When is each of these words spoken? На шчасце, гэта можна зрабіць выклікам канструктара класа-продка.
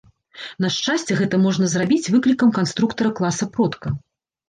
На 0.65 0.71
шчасце, 0.75 1.17
гэта 1.19 1.39
можна 1.45 1.71
зрабіць 1.75 2.11
выклікам 2.17 2.57
канструктара 2.59 3.15
класа-продка. 3.21 3.99